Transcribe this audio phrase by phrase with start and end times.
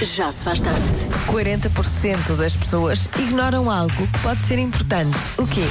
[0.00, 0.80] Já se faz tarde.
[1.26, 5.18] 40% das pessoas ignoram algo que pode ser importante.
[5.36, 5.64] O quê?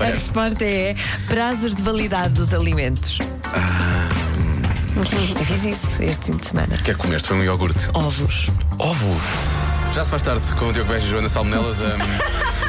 [0.00, 0.96] A resposta é
[1.26, 3.18] prazos de validade dos alimentos.
[4.96, 6.74] Eu fiz isso este fim de semana.
[6.74, 7.28] O que é que comeste?
[7.28, 7.90] Foi um iogurte.
[7.92, 8.48] Ovos.
[8.78, 9.22] Ovos.
[9.94, 11.80] Já se faz tarde com o Diogo Beja e Joana Salmonelas.
[11.84, 12.63] hum.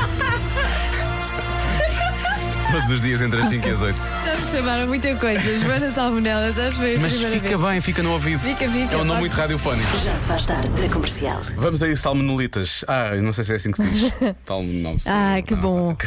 [2.76, 3.98] Todos os dias entre as 5 e as 8.
[4.26, 5.60] Já me chamaram muita coisa.
[5.60, 7.70] Joana Salmonelas, acho que foi a Mas primeira fica vez.
[7.71, 8.40] bem, fica no ouvido.
[8.41, 9.98] Fica, fica, É um nome muito radiofónico.
[10.04, 11.41] Já se faz tarde na comercial.
[11.55, 12.84] Vamos aí, salmonolitas.
[12.85, 14.12] Ah, não sei se é assim que se diz.
[14.46, 15.09] Tal, não sei.
[15.09, 15.62] Ah, que Não.
[15.62, 15.98] bom.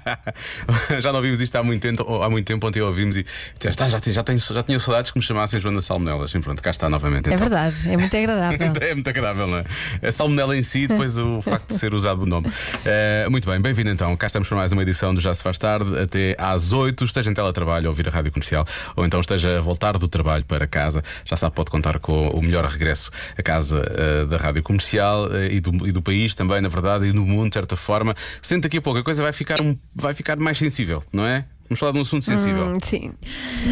[0.98, 3.26] já não ouvimos isto há muito tempo, há muito tempo ontem ouvimos e
[3.58, 6.34] disseste, ah, já, tinha- já, tenho, já tinha saudades que me chamassem Joana Salmonelas.
[6.34, 7.28] E pronto, cá está novamente.
[7.28, 7.46] É então.
[7.46, 8.72] verdade, é muito agradável.
[8.80, 9.64] É muito agradável, não é?
[10.08, 12.50] A salmonela em si, depois o facto de ser usado o nome.
[12.86, 14.16] Eh, muito bem, bem-vindo então.
[14.16, 17.04] Cá estamos para mais uma edição do Já Se Faz Tarde, até às 8.
[17.04, 18.64] Esteja em teletrabalho a ouvir a rádio comercial,
[18.96, 21.02] ou então esteja a voltar do trabalho para casa.
[21.24, 25.54] Já sabe, pode contar com o melhor regresso a casa eh, da rádio comercial eh,
[25.54, 28.14] e, do, e do país também, na verdade, e no mundo, de certa forma.
[28.40, 31.44] Sente daqui a pouco a coisa vai ficar, um- vai ficar mais sensível, não é?
[31.68, 32.66] Vamos falar de um assunto sensível.
[32.66, 33.12] Hum, sim.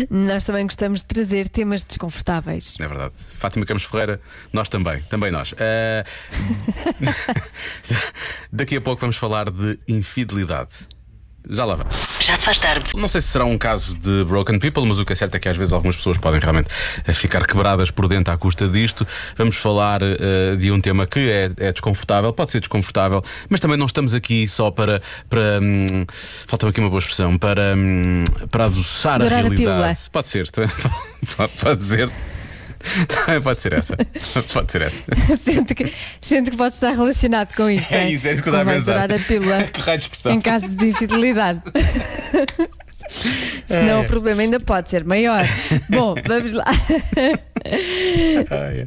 [0.08, 2.76] Nós também gostamos de trazer temas desconfortáveis.
[2.80, 3.12] É verdade.
[3.36, 4.18] Fátima Campos Ferreira,
[4.54, 5.52] nós também, também nós.
[5.58, 6.02] Eh,
[8.50, 10.88] Daqui a pouco vamos falar de infidelidade.
[11.48, 11.94] Já lá vamos.
[12.20, 12.90] Já se faz tarde.
[12.96, 15.38] Não sei se será um caso de broken people, mas o que é certo é
[15.38, 16.68] que às vezes algumas pessoas podem realmente
[17.06, 19.06] eh, ficar quebradas por dentro à custa disto.
[19.36, 23.76] Vamos falar eh, de um tema que é, é desconfortável, pode ser desconfortável, mas também
[23.76, 25.00] não estamos aqui só para.
[25.28, 26.04] para hum,
[26.46, 29.78] Falta-me aqui uma boa expressão, para, hum, para adoçar Dourar a a realidade.
[29.78, 29.94] pílula.
[30.12, 30.46] pode ser,
[31.36, 32.10] pode, pode ser.
[33.08, 33.96] Também pode ser essa.
[34.52, 35.02] Pode ser essa.
[35.38, 37.92] Sinto que, sinto que pode estar relacionado com isto.
[37.92, 39.12] É isso, é isso que eu estava a pensar.
[39.12, 40.32] a pílula de expressão.
[40.32, 41.62] em caso de infidelidade.
[43.66, 45.44] Senão o problema ainda pode ser maior.
[45.88, 46.64] Bom, vamos lá.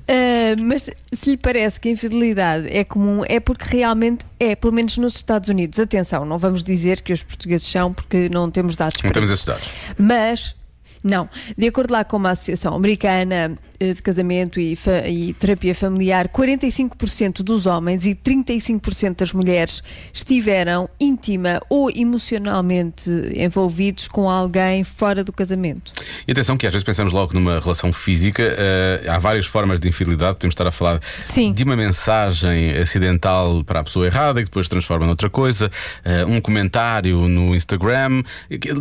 [0.08, 4.74] Ah, mas se lhe parece que a infidelidade é comum, é porque realmente é, pelo
[4.74, 5.80] menos nos Estados Unidos.
[5.80, 9.46] Atenção, não vamos dizer que os portugueses são, porque não temos dados Não temos esses
[9.46, 9.72] dados.
[9.98, 10.56] Mas,
[11.04, 16.28] não, de acordo lá com uma associação americana de casamento e, fa- e terapia familiar,
[16.30, 25.24] 45% dos homens e 35% das mulheres estiveram íntima ou emocionalmente envolvidos com alguém fora
[25.24, 25.92] do casamento.
[26.28, 28.44] E atenção que às vezes pensamos logo numa relação física.
[28.58, 30.36] eh, há várias formas de infidelidade.
[30.36, 31.54] Podemos estar a falar Sim.
[31.54, 35.70] de uma mensagem acidental para a pessoa errada e que depois se transforma noutra coisa.
[36.04, 38.24] eh, um comentário no Instagram.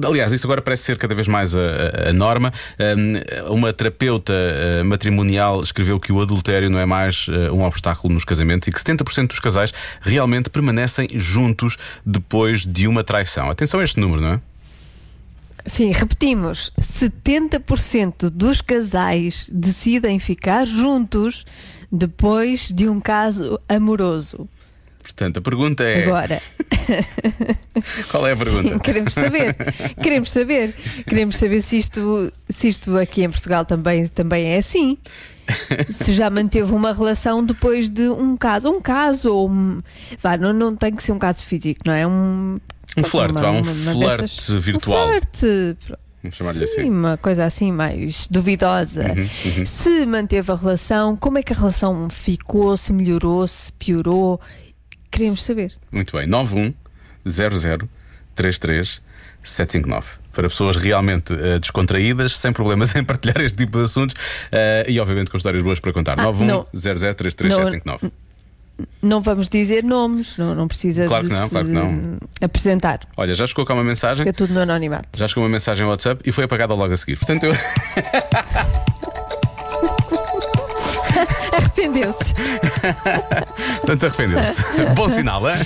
[0.06, 2.52] Aliás, isso agora parece ser cada vez mais a, a- a norma.
[2.78, 2.94] Eh,
[3.48, 8.24] uma terapeuta eh, matrimonial escreveu que o adultério não é mais eh, um obstáculo nos
[8.24, 13.50] casamentos e que 70% dos casais realmente permanecem juntos depois de uma traição.
[13.50, 14.40] Atenção a este número, não é?
[15.64, 21.46] Sim, repetimos: 70% dos casais decidem ficar juntos
[21.90, 24.48] depois de um caso amoroso.
[25.02, 26.40] Portanto, a pergunta é: Agora,
[28.10, 28.68] qual é a pergunta?
[28.68, 29.56] sim, queremos saber.
[30.02, 30.74] Queremos saber.
[31.08, 34.96] Queremos saber se isto, se isto aqui em Portugal também, também é assim.
[35.90, 38.70] Se já manteve uma relação depois de um caso.
[38.70, 39.82] Um caso ou um.
[40.20, 42.06] Vá, não, não tem que ser um caso físico, não é?
[42.06, 42.60] Um.
[42.96, 45.08] Um flerte, vá, um flerte virtual.
[45.08, 45.76] Um flerte.
[46.22, 46.90] Vamos chamar-lhe Sim, assim.
[46.90, 49.02] uma coisa assim mais duvidosa.
[49.08, 52.76] Uhum, Se manteve a relação, como é que a relação ficou?
[52.76, 54.40] Se melhorou, se piorou?
[55.12, 55.72] Queremos saber.
[55.92, 56.74] Muito bem, 91
[57.28, 57.88] 00
[58.34, 59.00] 33
[59.44, 60.06] 759.
[60.32, 64.16] Para pessoas realmente eh, descontraídas, sem problemas em partilhar este tipo de assuntos
[64.50, 66.18] eh, e, obviamente, com histórias boas para contar.
[66.18, 66.66] Ah, 91 não.
[66.74, 67.58] 00 33 Não.
[67.70, 68.12] 759.
[69.02, 72.18] Não vamos dizer nomes, não, não precisa Claro que não, claro que não.
[72.40, 73.00] apresentar.
[73.16, 74.24] Olha, já chegou cá uma mensagem.
[74.24, 75.18] Fica tudo no anonimato.
[75.18, 77.16] Já chegou uma mensagem no WhatsApp e foi apagada logo a seguir.
[77.16, 77.52] Portanto, eu.
[81.82, 82.34] Arrependeu-se.
[83.82, 84.62] Portanto, arrependeu-se.
[84.94, 85.56] Bom sinal, hein?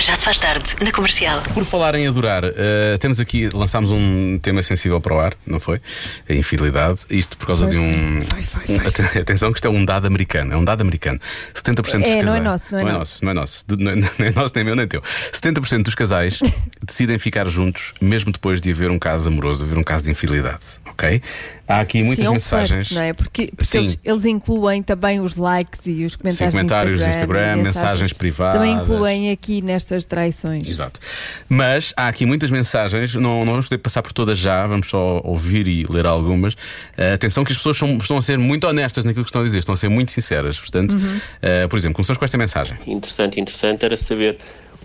[0.00, 1.42] Já se faz tarde na comercial.
[1.52, 5.58] Por falar em adorar, eh, temos aqui, lançámos um tema sensível para o ar, não
[5.58, 5.80] foi?
[6.28, 7.00] A infidelidade.
[7.10, 8.20] Isto por causa de um.
[8.22, 9.20] Foi, foi, um- foi.
[9.22, 10.52] Atenção, que isto é um dado americano.
[10.52, 11.18] É um dado americano.
[11.54, 12.24] 70% dos É, casais.
[12.24, 13.24] não é nosso, não é nosso.
[13.24, 13.64] Não é nosso.
[13.66, 15.02] De- não é- não é nosso, nem meu, nem teu.
[15.32, 16.40] 70% dos casais
[16.86, 20.78] decidem ficar juntos, mesmo depois de haver um caso amoroso, haver um caso de infidelidade.
[20.86, 21.20] Ok?
[21.68, 22.70] Há aqui muitas Sim, é um mensagens.
[22.88, 23.12] flerte, não é?
[23.12, 27.38] Porque, porque eles, eles incluem também os likes e os comentários, Sim, comentários no Instagram,
[27.40, 28.54] Instagram, mensagens privadas.
[28.60, 30.66] Também incluem aqui nestas traições.
[30.68, 31.00] Exato.
[31.48, 35.20] Mas há aqui muitas mensagens, não, não vamos poder passar por todas já, vamos só
[35.24, 36.56] ouvir e ler algumas.
[36.96, 39.44] Eh, atenção que as pessoas são- estão a ser muito honestas naquilo que estão a
[39.44, 40.58] dizer, estão a ser muito sinceras.
[40.58, 41.20] Portanto, Uhum.
[41.42, 42.76] eh, por exemplo, começamos com esta mensagem.
[42.86, 44.38] interessante, interessante era saber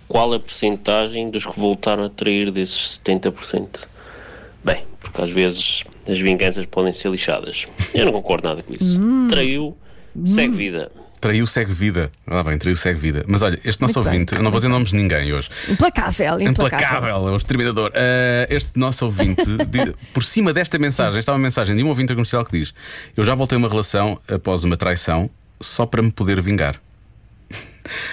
[0.08, 3.88] qual a percentagem dos que voltaram a trair desses 70%.
[4.64, 7.66] Bem, porque às vezes as vinganças podem ser lixadas.
[7.94, 9.00] Eu não concordo nada com isso.
[9.30, 9.76] Traiu,
[10.26, 10.92] Segue vida.
[11.20, 12.12] Traiu segue vida.
[12.26, 13.24] Ah, bem, traiu segue vida.
[13.28, 14.14] Mas olha, este nosso Muito bem.
[14.22, 15.50] ouvinte, eu não vou dizer nomes de ninguém hoje.
[15.70, 16.78] Implacável, implacável.
[16.78, 17.92] Implacável, é o exterminador.
[17.94, 22.14] Ah, este nosso ouvinte, di- por cima desta mensagem, está uma mensagem de um ouvinte
[22.14, 22.74] comercial que diz:
[23.16, 25.30] Eu já voltei a uma relação após uma traição
[25.60, 26.82] só para me poder vingar.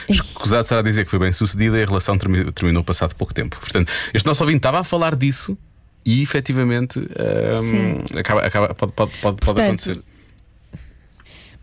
[0.08, 3.58] Escusado será dizer que foi bem sucedida e a relação termi- terminou passado pouco tempo.
[3.58, 5.56] Portanto, este nosso ouvinte estava a falar disso
[6.04, 8.18] e efetivamente ah, Sim.
[8.18, 9.98] acaba, acaba- pode, pode, pode, pode Portanto, acontecer.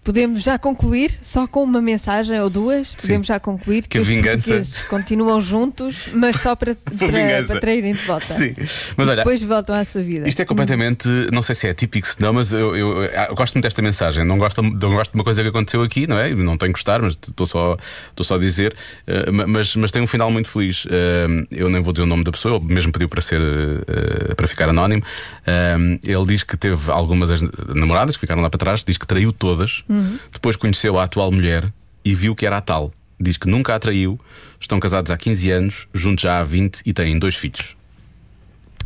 [0.05, 4.07] Podemos já concluir, só com uma mensagem ou duas, podemos já concluir que, Que os
[4.07, 8.33] vingança- portugueses continuam juntos, mas só para, para, para traírem de volta.
[8.33, 8.53] Sim.
[8.95, 10.29] Mas olha, depois voltam à sua vida.
[10.29, 13.55] Isto é completamente, não sei se é típico, se não, mas eu, eu- eu gosto
[13.55, 14.23] muito desta mensagem.
[14.23, 16.33] Não gosto, não gosto de uma coisa que aconteceu aqui, não é?
[16.35, 17.75] Não tenho que gostar, mas estou só,
[18.11, 18.75] estou só a dizer.
[19.33, 20.85] ma- mas, mas tem um final muito feliz.
[20.87, 24.35] Eh, eu nem vou dizer o nome da pessoa, ele mesmo pediu para ser eh,
[24.35, 25.01] para ficar anónimo.
[26.03, 27.29] Ele diz que teve algumas
[27.73, 29.83] namoradas que ficaram lá para trás, diz que traiu todas,
[30.31, 31.71] depois conheceu a atual mulher
[32.03, 32.91] e viu que era a tal.
[33.19, 34.19] Diz que nunca a traiu,
[34.59, 37.75] estão casados há 15 anos, juntos já há 20 e têm dois filhos.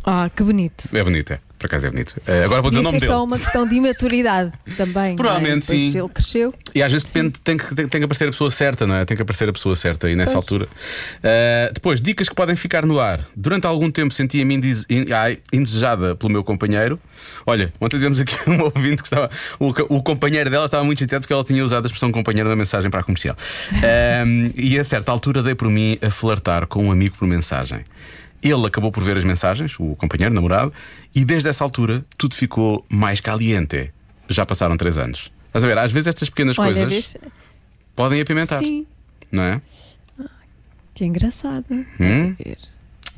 [0.04, 0.88] Ah, que bonito.
[0.92, 1.40] É bonito, é.
[1.58, 2.16] Por acaso é bonito.
[2.26, 3.12] Eh, agora vou dizer o nome ser dele.
[3.18, 5.14] só uma questão de imaturidade também.
[5.14, 5.78] Provavelmente, não é?
[5.78, 5.98] Depois sim.
[5.98, 6.54] Ele cresceu.
[6.74, 9.04] E às vezes depende, tem que, tem, tem que aparecer a pessoa certa, não é?
[9.04, 10.36] Tem que aparecer a pessoa certa aí nessa Pois.
[10.36, 10.64] altura.
[10.64, 13.20] Uh, depois, dicas que podem ficar no ar.
[13.36, 16.98] Durante algum tempo sentia-me indis- in- ai, indesejada pelo meu companheiro.
[17.46, 19.28] Olha, ontem tivemos aqui um ouvinte que estava.
[19.58, 22.48] O, co- o companheiro dela estava muito chateado porque ela tinha usado a expressão companheiro
[22.48, 23.36] na mensagem para a comercial.
[24.26, 27.80] Um, e a certa altura dei por mim a flertar com um amigo por mensagem.
[28.42, 30.72] Ele acabou por ver as mensagens, o companheiro, namorado,
[31.14, 33.92] e desde essa altura tudo ficou mais caliente.
[34.28, 35.30] Já passaram três anos.
[35.48, 35.78] Estás a ver?
[35.78, 37.16] Às vezes estas pequenas Olha, coisas vês?
[37.94, 38.86] podem apimentar, Sim.
[39.30, 39.60] não é?
[40.94, 41.66] Que engraçado.
[41.70, 41.84] Hum?
[41.92, 42.58] Estás a ver?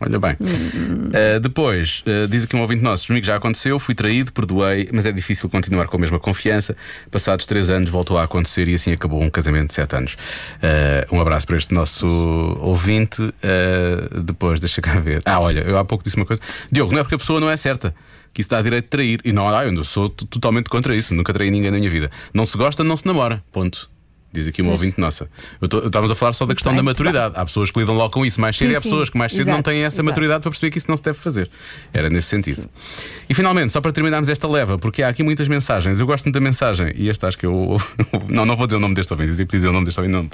[0.05, 0.33] Olha bem.
[0.33, 5.07] Uh, depois, uh, diz aqui um ouvinte nosso: comigo já aconteceu, fui traído, perdoei, mas
[5.07, 6.77] é difícil continuar com a mesma confiança.
[7.11, 10.15] Passados três anos voltou a acontecer e assim acabou um casamento de sete anos.
[10.15, 12.07] Uh, um abraço para este nosso
[12.61, 13.23] ouvinte.
[14.25, 15.23] Depois, deixa cá ver.
[15.25, 16.43] Ah, olha, eu há pouco disse uma coisa.
[16.71, 17.95] Diogo, não é porque a pessoa não é certa.
[18.35, 19.21] Que isso dá direito de trair.
[19.25, 21.15] E não, ah, eu sou totalmente contra isso.
[21.15, 22.11] Nunca traí ninguém na minha vida.
[22.33, 23.43] Não se gosta, não se namora.
[23.53, 23.91] Ponto.
[24.33, 25.29] Diz aqui uma ouvinte nossa.
[25.61, 27.35] Estávamos a falar só da questão bem, da maturidade.
[27.37, 28.89] Há pessoas que lidam logo com isso mais cedo Sim, e há sim.
[28.89, 30.05] pessoas que mais cedo não Exato, têm essa exato.
[30.05, 31.51] maturidade para perceber que isso não se deve fazer.
[31.93, 32.69] Era nesse sentido.
[33.29, 36.01] E finalmente, só para terminarmos esta leva, porque há aqui muitas mensagens.
[36.01, 37.81] Eu gosto muito da mensagem e este acho que eu.
[38.29, 40.13] Não, não vou dizer o nome deste ouvinte, dizer dizer o nome deste ouvinte.
[40.15, 40.29] Não,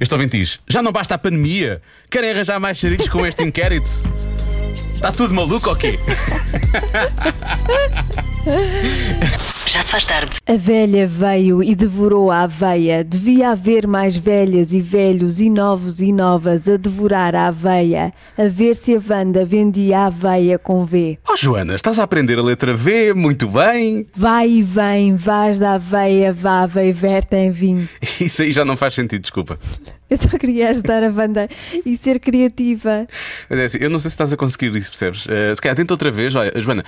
[0.00, 3.88] este ouvinte diz: Já não basta a pandemia, querem arranjar mais charilhos com este inquérito?
[4.94, 5.98] Está tudo maluco ou quê?
[9.66, 10.36] Já se faz tarde.
[10.46, 13.02] A velha veio e devorou a aveia.
[13.02, 18.12] Devia haver mais velhas e velhos e novos e novas a devorar a aveia.
[18.38, 21.18] A ver se a Wanda vendia a aveia com V.
[21.28, 23.14] Oh, Joana, estás a aprender a letra V?
[23.14, 24.06] Muito bem.
[24.14, 27.88] Vai e vem, vais da aveia, vava e verta em vinho.
[28.20, 29.58] Isso aí já não faz sentido, desculpa.
[30.10, 31.48] Eu só queria ajudar a Wanda
[31.84, 33.06] e ser criativa.
[33.48, 35.26] Mas é assim, eu não sei se estás a conseguir isso, percebes?
[35.28, 36.34] Eh, se calhar tenta outra vez.
[36.34, 36.84] Olha, Joana,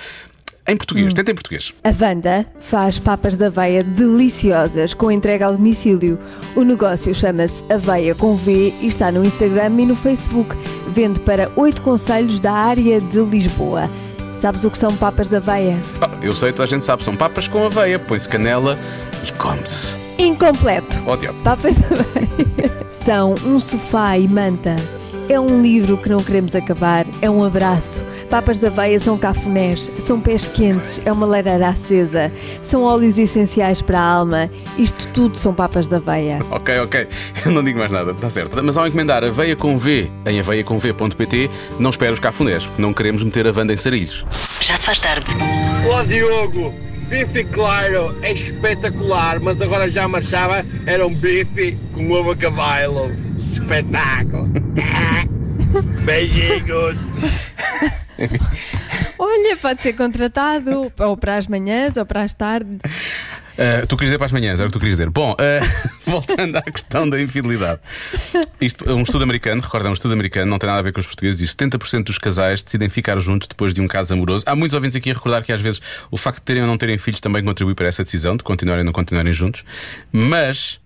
[0.69, 1.73] em português, tenta em português.
[1.85, 6.19] A Wanda faz papas de aveia deliciosas com entrega ao domicílio.
[6.55, 10.57] O negócio chama-se Aveia com V e está no Instagram e no Facebook.
[10.89, 13.89] Vende para oito conselhos da área de Lisboa.
[14.33, 15.81] Sabes o que são papas de aveia?
[16.01, 18.79] Ah, eu sei, toda a gente sabe, são papas com aveia, põe-se canela
[19.27, 19.95] e come-se.
[20.19, 20.86] Incompleto.
[21.07, 21.39] Ó diabo.
[21.43, 24.77] Papas aveia são um sofá e manta.
[25.29, 28.05] É um livro que não queremos acabar, é um abraço.
[28.31, 32.31] Papas de aveia são cafunés, são pés quentes, é uma lareira acesa,
[32.63, 34.49] são óleos essenciais para a alma.
[34.79, 36.39] Isto tudo são papas de aveia.
[36.49, 37.09] Ok, ok,
[37.45, 38.57] eu não digo mais nada, está certo.
[38.63, 43.23] Mas ao encomendar aveia com V em aveiacomv.pt, não espere os cafunés, porque não queremos
[43.25, 44.25] meter a Wanda em sarilhos.
[44.61, 45.33] Já se faz tarde.
[45.87, 46.73] Olá Diogo,
[47.09, 53.11] bife claro é espetacular, mas agora já marchava, era um bife com ovo a cavalo.
[53.37, 54.45] Espetáculo!
[56.05, 56.97] Beijinhos!
[59.19, 62.81] Olha, pode ser contratado ou para as manhãs ou para as tardes.
[63.57, 65.11] Uh, tu querias dizer para as manhãs, era o que tu querias dizer.
[65.11, 67.81] Bom, uh, voltando à questão da infidelidade.
[68.61, 71.01] Isto, um estudo americano, recorda, é um estudo americano, não tem nada a ver com
[71.01, 74.45] os portugueses, diz que 70% dos casais decidem ficar juntos depois de um caso amoroso.
[74.47, 76.77] Há muitos ouvintes aqui a recordar que às vezes o facto de terem ou não
[76.77, 79.65] terem filhos também contribui para essa decisão de continuarem ou não continuarem juntos.
[80.13, 80.79] Mas,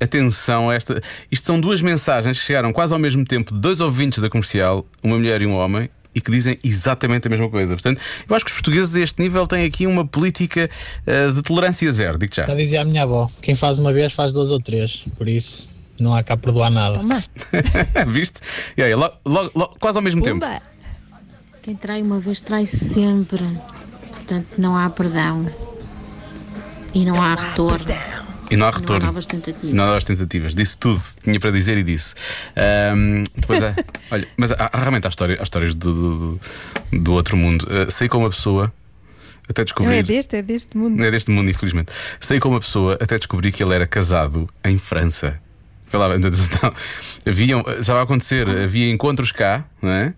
[0.00, 1.00] atenção a esta.
[1.30, 5.16] Isto são duas mensagens que chegaram quase ao mesmo tempo dois ouvintes da comercial, uma
[5.16, 5.88] mulher e um homem.
[6.14, 7.72] E que dizem exatamente a mesma coisa.
[7.74, 10.68] Portanto, eu acho que os portugueses a este nível têm aqui uma política
[11.06, 12.46] uh, de tolerância zero, digo já.
[12.46, 15.04] Já dizia a minha avó: quem faz uma vez faz duas ou três.
[15.16, 15.68] Por isso,
[16.00, 16.96] não há cá perdoar nada.
[16.98, 17.22] Toma,
[18.08, 18.40] Viste?
[18.76, 20.40] E aí, logo, logo- logo- quase ao mesmo tempo.
[20.40, 20.60] pumba.
[21.62, 23.44] Quem trai uma vez trai sempre.
[24.10, 25.48] Portanto, não há perdão.
[26.92, 27.84] E não há retorno.
[28.50, 29.06] E não há retorno.
[29.06, 29.70] novas tentativas.
[29.72, 30.54] Não há novas tentativas.
[30.54, 32.14] Disse tudo, tinha para dizer e disse.
[32.56, 33.74] Ahm, depois é.
[34.10, 36.40] olha, mas há, há realmente há, história, há histórias do, do,
[37.00, 37.66] do outro mundo.
[37.70, 38.72] Ah, sei com uma pessoa,
[39.48, 39.94] até Não descobrir.
[39.96, 40.96] é deste, é deste mundo.
[40.96, 41.92] Não é deste mundo, infelizmente.
[42.18, 45.40] Sei com uma pessoa até descobri que ele era casado em França.
[45.92, 46.30] Lá, então,
[46.62, 46.72] não,
[47.26, 50.14] haviam, estava a acontecer, havia encontros cá, não é?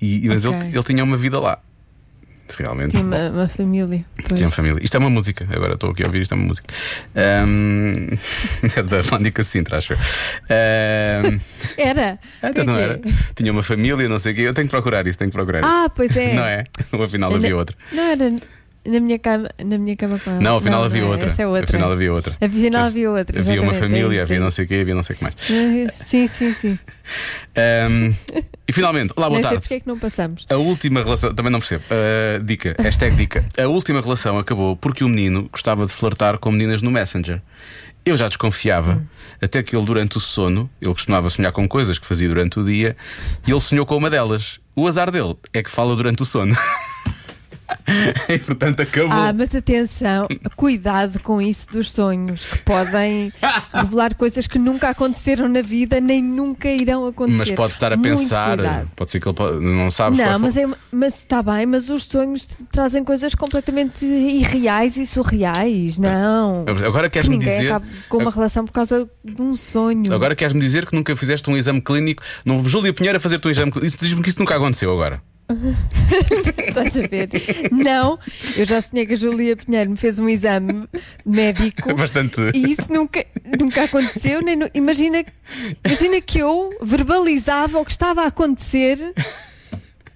[0.00, 0.60] E, mas Ok.
[0.68, 1.58] ele, ele tinha uma vida lá.
[2.58, 2.90] Realmente.
[2.90, 4.04] Tinha uma, uma família.
[4.16, 4.34] Pois.
[4.34, 4.78] Tinha uma família.
[4.82, 6.66] Isto é uma música, agora estou aqui a ouvir, isto é uma música.
[7.16, 8.16] Ahm,
[8.76, 9.98] é da Mónica Sintra, acho eu.
[10.50, 11.40] Ahm,
[11.78, 12.18] Era.
[12.38, 12.84] então Que não que é?
[12.84, 13.00] era.
[13.34, 14.42] Tinha uma família, não sei o quê.
[14.42, 16.34] Eu tenho que procurar isso, tenho que procurar Ah, pois é.
[16.34, 16.64] Não é?
[16.92, 17.76] Ou afinal Na- havia outra.
[17.92, 18.30] Não era
[18.86, 20.40] na minha cama, na minha cama com ela.
[20.40, 21.28] Não, afinal havia não é, outra.
[21.28, 21.64] Essa é outra.
[21.64, 22.36] Afinal havia outra.
[22.40, 23.40] Afinal havia outra.
[23.40, 25.18] Havia uma é família, isso, havia é não sei o quê, havia não sei o
[25.18, 25.94] que mais.
[25.94, 26.78] Sim, sim, sim.
[27.56, 28.14] Ahm,
[28.68, 29.60] e finalmente, olá, boa sei tarde.
[29.60, 30.46] porque é que não passamos.
[30.50, 31.84] A última relação, também não percebo.
[31.84, 33.44] Uh, dica, hashtag dica.
[33.58, 37.40] A última relação acabou porque o menino gostava de flertar com meninas no Messenger.
[38.04, 39.02] Eu já desconfiava,
[39.40, 42.64] até que ele, durante o sono, ele costumava sonhar com coisas que fazia durante o
[42.64, 42.94] dia
[43.46, 44.60] e ele sonhou com uma delas.
[44.76, 46.54] O azar dele é que fala durante o sono.
[48.28, 49.12] e portanto acabou.
[49.12, 53.32] Ah, mas atenção, cuidado com isso dos sonhos, que podem
[53.72, 57.38] revelar coisas que nunca aconteceram na vida, nem nunca irão acontecer.
[57.38, 58.90] Mas pode estar a Muito pensar, cuidado.
[58.96, 61.88] pode ser que ele pode- não sabe Não, qual mas, é, mas está bem, mas
[61.90, 65.98] os sonhos trazem coisas completamente irreais e surreais.
[65.98, 66.64] Não.
[66.86, 67.80] Agora Que queres-me ninguém dizer.
[68.08, 70.12] com uma relação por causa de um sonho.
[70.14, 72.22] Agora queres-me dizer que nunca fizeste um exame clínico.
[72.44, 73.96] Não, Júlia Pinheiro a fazer-te um exame clínico.
[73.98, 75.22] Diz-me que isso nunca aconteceu agora.
[76.68, 77.28] Estás a ver?
[77.70, 78.18] Não,
[78.56, 80.88] eu já sonhei que a Julia Pinheiro me fez um exame
[81.24, 81.94] médico.
[81.94, 82.40] Bastante.
[82.54, 83.24] E isso nunca,
[83.58, 84.40] nunca aconteceu.
[84.42, 85.24] Nem nu- imagina,
[85.84, 88.98] imagina que eu verbalizava o que estava a acontecer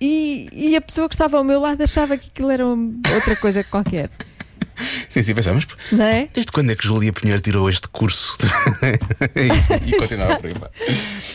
[0.00, 3.62] e, e a pessoa que estava ao meu lado achava que aquilo era outra coisa
[3.64, 4.10] qualquer.
[5.08, 5.66] Sim, sim, pensamos.
[5.92, 6.28] Não é?
[6.32, 8.36] Desde quando é que Júlia Pinheiro tirou este curso?
[9.34, 10.54] e, e continuava por aí.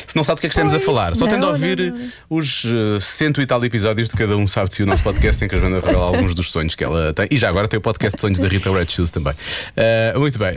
[0.07, 1.49] Se não sabe do que é que estamos a Pois, falar, só não, tendo a
[1.49, 2.09] ouvir não, não.
[2.29, 5.47] os eh, cento e tal episódios de cada um sabe se o nosso podcast em
[5.47, 7.27] que a Joana revela alguns dos sonhos que ela tem.
[7.31, 9.33] E já agora tem o podcast de sonhos da Rita Red Shoes também.
[9.75, 10.53] Eh, muito bem.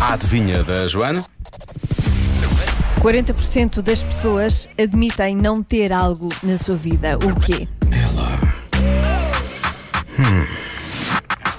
[0.00, 1.24] A adivinha da Joana?
[3.00, 7.16] 40% das pessoas admitem não ter algo na sua vida.
[7.16, 7.66] O quê?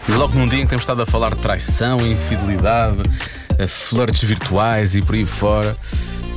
[0.07, 2.97] E logo num dia em que temos estado a falar de traição, infidelidade,
[3.57, 5.77] eh, flirts virtuais e por aí fora,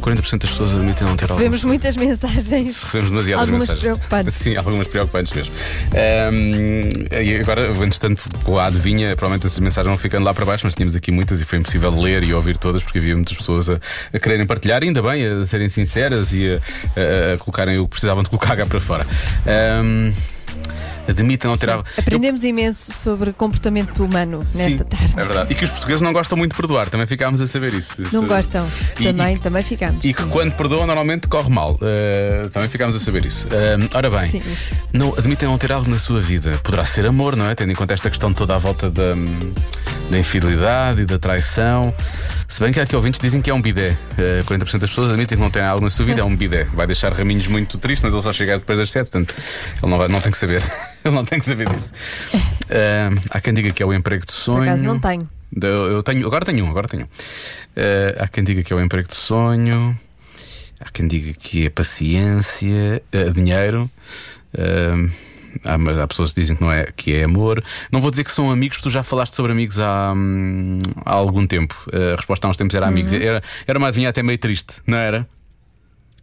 [0.00, 1.26] 40% das pessoas admitem não ter.
[1.26, 2.82] Recebemos muitas mensagens.
[2.82, 3.80] Recebemos demasiadas Algumas mensagens.
[3.80, 4.34] preocupantes.
[4.34, 5.52] Sim, algumas preocupantes mesmo.
[5.94, 10.66] Ahm, e agora, entretanto, com a adivinha, provavelmente essas mensagens vão ficando lá para baixo,
[10.66, 13.70] mas tínhamos aqui muitas e foi impossível ler e ouvir todas porque havia muitas pessoas
[13.70, 13.78] a,
[14.12, 16.56] a quererem partilhar, ainda bem, a serem sinceras e a,
[17.00, 19.06] a- a colocarem o que precisavam de colocar cá para fora.
[19.46, 20.12] Ahm,
[21.08, 21.70] admitem não ter.
[21.70, 25.14] Aprendemos imenso sobre comportamento humano nesta Sim, tarde.
[25.16, 25.52] É verdade.
[25.52, 27.94] E que os portugueses não gostam muito de perdoar, também ficámos a saber isso.
[27.98, 28.66] Não Isso- gostam.
[28.98, 30.04] E- também, e- também ficamos.
[30.04, 31.72] E que quando perdoam normalmente corre mal.
[31.74, 33.46] Uh, também ficámos a saber isso.
[33.48, 34.42] Uh, ora bem, Sim.
[34.92, 36.58] não, admitem não ter algo na sua vida.
[36.62, 37.54] Poderá ser amor, não é?
[37.54, 39.14] Tendo em conta esta questão toda à volta da,
[40.10, 41.94] da infidelidade e da traição.
[42.46, 43.96] Se bem que há aqui ouvintes dizem que é um bidé.
[44.12, 46.64] Uh, 40% das pessoas admitem que não têm algo na sua vida, é um bidé.
[46.74, 49.34] Vai deixar raminhos muito tristes, mas ele só chega depois das 7, portanto,
[49.82, 50.62] ele não, vai, não tem que saber.
[51.04, 51.92] ele não tem que saber disso.
[52.34, 54.58] Uh, há quem diga que é o emprego de sonho.
[54.58, 55.28] Por acaso não tenho.
[55.62, 57.08] Eu, tenho, agora tenho um, agora tenho um.
[57.76, 59.96] Eh, há quem diga que é o emprego de sonho,
[60.80, 63.88] há quem diga que é paciência, eh, dinheiro.
[64.52, 65.10] eh,
[65.64, 67.62] há, mas há pessoas que dizem que não é que é amor.
[67.92, 71.12] Não vou dizer que são amigos, porque tu já falaste sobre amigos há, hum, há
[71.12, 71.76] algum tempo.
[71.92, 73.12] Eh, a resposta há uns tempos era amigos.
[73.12, 73.20] Uhum.
[73.20, 75.26] Era, era uma adivinha até meio triste, não era?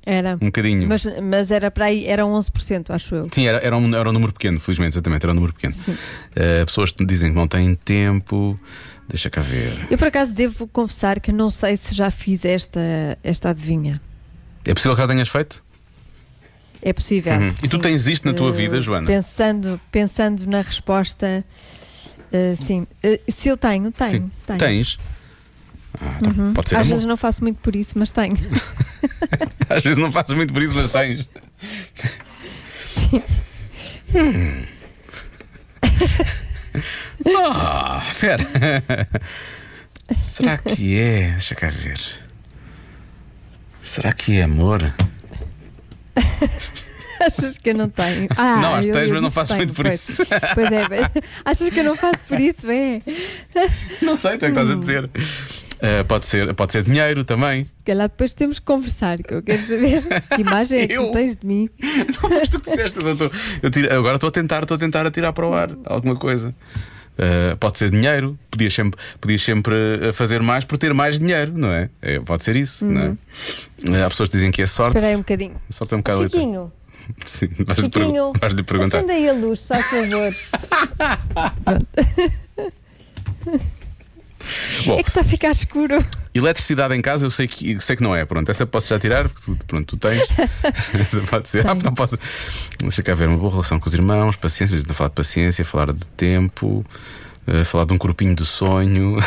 [0.05, 0.33] Era.
[0.41, 0.87] Um bocadinho.
[0.87, 3.27] Mas, mas era para aí, era 11%, acho eu.
[3.31, 5.73] Sim, era, era, um, era um número pequeno, felizmente, exatamente, era um número pequeno.
[5.73, 5.95] Sim.
[6.35, 8.59] Eh, pessoas dizem que não têm tempo.
[9.07, 9.87] Deixa cá ver.
[9.91, 12.79] Eu por acaso devo confessar que não sei se já fiz esta,
[13.23, 14.01] esta adivinha.
[14.65, 15.63] É possível que já tenhas feito?
[16.81, 17.33] É possível.
[17.33, 17.53] Uhum.
[17.63, 19.05] E tu tens isto na tua Eh, vida, Joana?
[19.05, 21.45] Pensando, pensando na resposta,
[22.31, 22.87] eh, sim.
[23.03, 24.09] Eh, se eu tenho, tenho.
[24.09, 24.31] Sim.
[24.47, 24.59] tenho.
[24.59, 24.97] Tens?
[25.99, 26.17] Ah,
[26.55, 26.89] Pode ser Às amor.
[26.93, 28.35] vezes não faço muito por isso, mas tenho.
[29.69, 31.27] Às vezes não fazes muito por isso, mas tens.
[34.13, 34.65] Hum.
[37.53, 38.45] Ah, espera.
[40.13, 41.31] Será que é?
[41.31, 41.99] Deixa cá ver.
[43.83, 44.93] Será que é amor?
[47.25, 48.27] Achas que eu não tenho?
[48.35, 50.09] Ah, Não, acho que tens, mas não faço tenho, muito por pois.
[50.09, 50.23] isso.
[50.55, 50.85] Pois é,
[51.45, 52.69] achas que eu não faço por isso?
[52.69, 52.99] É.
[54.01, 55.09] Não sei, tu é que estás a dizer.
[55.81, 57.63] Ah, pode, ser, pode ser dinheiro também.
[57.63, 60.01] Se calhar depois temos que conversar, que eu quero saber
[60.35, 61.67] que imagem é que tu tens de mim.
[62.21, 62.99] Não foste tu disseste.
[63.03, 63.31] Eu estou-
[63.63, 66.53] eu tiro- agora estou a tentar, estou a tentar atirar para o ar alguma coisa.
[67.17, 71.51] Uh, pode ser dinheiro, podias sempre, podias sempre uh, fazer mais por ter mais dinheiro,
[71.55, 71.89] não é?
[72.01, 73.09] É, pode ser isso, não é?
[73.09, 74.95] Uh, há pessoas que dizem que é sorte.
[74.97, 75.55] Espera aí um bocadinho.
[75.69, 76.71] Sorte é um bocado Chiquinho,
[77.25, 78.97] Sim, vais-lhe Chiquinho, pergu- vais-lhe perguntar.
[78.99, 80.33] acenda aí a luz, faz favor.
[84.85, 84.99] Bom.
[84.99, 86.03] É que está a ficar escuro.
[86.33, 88.25] Eletricidade em casa eu sei que, sei que não é.
[88.25, 90.23] Pronto, essa posso já tirar, porque tu, pronto, tu tens.
[90.99, 91.67] essa pode ser.
[91.67, 92.17] Ah, não pode.
[92.79, 95.65] Deixa cá ver, uma boa relação com os irmãos, paciência, mas a falar de paciência,
[95.65, 96.85] falar de tempo,
[97.47, 99.17] eh, falar de um corpinho de sonho.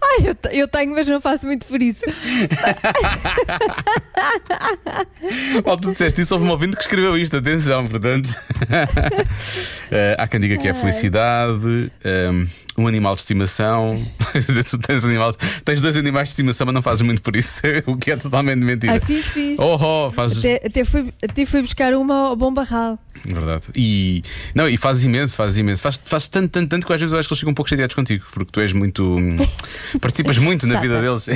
[0.00, 2.04] Ai, eu, eu tenho, mas não faço muito por isso.
[5.64, 8.28] Mal tu disseste isso, houve um ouvinte que escreveu isto, atenção, portanto.
[9.88, 12.44] Eh, há quem diga que é felicidade, eh,
[12.76, 14.04] um animal de estimação.
[14.68, 15.32] tu tens, animal,
[15.64, 18.58] tens dois animais de estimação, mas não fazes muito por isso, o que é totalmente
[18.58, 18.92] mentira.
[18.94, 19.58] Ai, fiz, fiz.
[19.58, 20.38] Oh, oh, fazes.
[20.38, 22.98] Até, até, fui, até fui buscar uma ao bom barral.
[23.24, 23.64] Verdade.
[23.74, 24.22] E,
[24.54, 25.82] não, e fazes imenso, fazes imenso.
[25.82, 27.68] Fazes, fazes tanto, tanto, tanto que às vezes eu acho que eles ficam um pouco
[27.68, 29.02] chateados contigo, porque tu és muito.
[29.04, 29.36] hum,
[30.00, 31.26] participas muito na vida deles.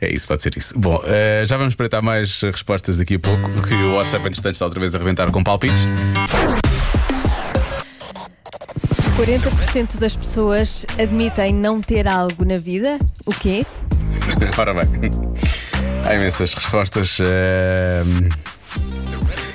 [0.00, 0.78] é isso, pode ser isso.
[0.78, 4.64] Bom, eh, já vamos espreitar mais respostas daqui a pouco, porque o WhatsApp, entretanto, está
[4.64, 5.86] outra vez a arrebentar com palpites.
[9.18, 12.98] 40% das pessoas admitem não ter algo na vida.
[13.26, 13.66] O quê?
[14.56, 15.10] Ora bem,
[16.04, 17.18] há imensas respostas.
[17.20, 18.02] eh,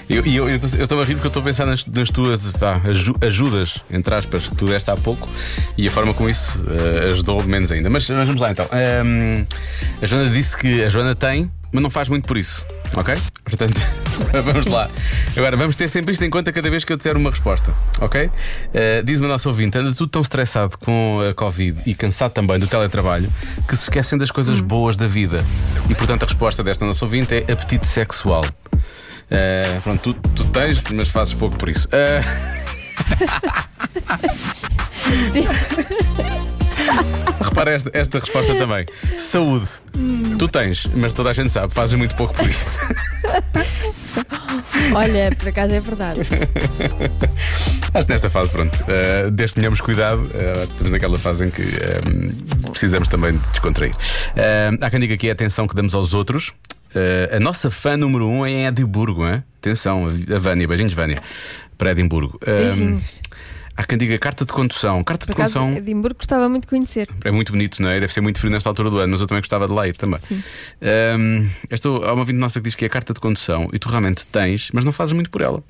[0.10, 2.52] E eu, eu, estou a rir porque estou a pensar nas, nas tuas
[2.86, 5.30] aju- ajudas, entre aspas, que tu deste há pouco
[5.78, 7.90] e a forma como isso eh, ajudou menos ainda.
[7.90, 8.68] Mas, mas vamos lá então.
[8.74, 9.46] Ehm,
[10.02, 12.66] a Joana disse que a Joana tem, mas não faz muito por isso.
[12.96, 13.14] Ok?
[13.44, 13.82] Portanto,
[14.46, 14.90] vamos lá.
[15.36, 17.74] Agora, vamos ter sempre isto em conta cada vez que eu disser uma resposta.
[18.00, 18.30] Ok?
[18.74, 22.60] Eh, Diz-me a nossa ouvinte: anda tudo tão estressado com a Covid e cansado também
[22.60, 23.30] do teletrabalho
[23.68, 25.44] que se esquecem das coisas boas da vida.
[25.90, 28.46] E portanto, a resposta desta nossa ouvinte é apetite sexual.
[29.32, 31.88] Eh, pronto, tu, tu tens, mas fazes pouco por isso.
[31.92, 32.22] Eh,
[35.32, 35.48] Sim.
[37.42, 38.86] Repara esta, esta resposta também.
[39.18, 39.68] Saúde.
[40.38, 42.80] Tu tens, mas toda a gente sabe, fazes muito pouco por isso.
[44.96, 46.22] Olha, por acaso é verdade.
[47.94, 51.50] Acho que nesta fase, pronto, eh, desde que tenhamos cuidado, eh, estamos naquela fase em
[51.52, 53.96] que eh, precisamos também de descontrair.
[54.36, 56.54] Eh, há quem diga que é a atenção que damos aos outros.
[56.96, 59.44] Eh, a nossa fã número um é em Edimburgo, hein?
[59.60, 61.18] atenção, a Vânia, beijinhos, Vânia,
[61.78, 62.40] para Edimburgo.
[62.46, 63.22] Eh, Beijinhos.
[63.76, 65.04] Há quem diga carta de condução.
[65.04, 65.78] Carta Por de acaso, condução.
[65.78, 67.10] Edimburgo gostava muito de conhecer.
[67.24, 68.00] É muito bonito, não é?
[68.00, 69.96] Deve ser muito frio nesta altura do ano, mas eu também gostava de lá ir
[69.98, 70.20] também.
[70.20, 70.44] Sim.
[70.82, 73.80] Ahm, esta, há uma vinte nossa que diz que é a carta de condução e
[73.80, 75.64] tu realmente tens, mas não fazes muito por ela.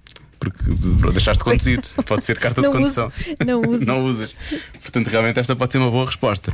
[0.43, 3.07] Porque de- deixaste de conduzir, pode ser carta Não de condução.
[3.07, 3.85] uso, não uso.
[3.85, 4.35] não usas.
[4.81, 6.51] Portanto, realmente esta pode ser uma boa resposta.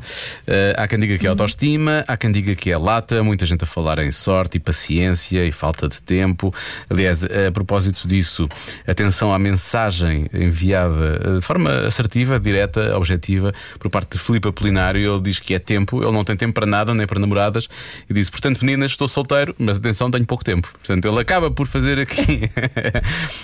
[0.47, 3.63] Ah, há quem diga que é autoestima, há quem diga que é lata, muita gente
[3.63, 6.53] a falar em sorte e paciência e falta de tempo.
[6.89, 8.47] Aliás, a propósito disso,
[8.87, 14.99] atenção à mensagem enviada ah, de forma assertiva, direta, objetiva, por parte de Filipe Apolinário.
[15.13, 17.67] Ele diz que é tempo, ele não tem tempo para nada, nem para namoradas,
[18.09, 20.67] e diz: portanto, meninas, estou solteiro, mas atenção, tenho pouco tempo.
[20.73, 22.49] Portanto, ele acaba por fazer aqui.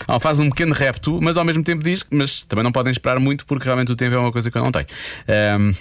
[0.08, 3.19] Ah, Faz um pequeno repto, mas ao mesmo tempo diz: mas também não podem esperar
[3.21, 4.88] muito, porque realmente o tempo é uma coisa que eu não tenho.
[5.28, 5.71] Ahm,